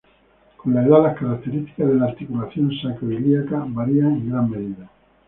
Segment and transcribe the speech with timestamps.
[0.57, 4.89] Con la edad, las características de la articulación sacro-ilíaca varían en gran medida.